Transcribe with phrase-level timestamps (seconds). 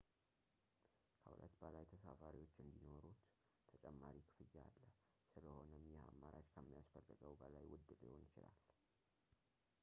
[1.23, 3.19] ከ 2 በላይ ተሳፋሪዎች እንዲኖሩዎት
[3.71, 4.77] ተጨማሪ ክፍያ አለ፣
[5.33, 8.59] ስለሆነም ይህ አማራጭ ከሚያስፈልገው በላይ ውድ ሊሆን ይችላል